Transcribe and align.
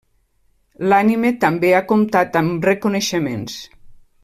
L'anime 0.93 1.31
també 1.43 1.71
ha 1.75 1.83
comptat 1.93 2.41
amb 2.43 2.67
reconeixements. 2.71 3.61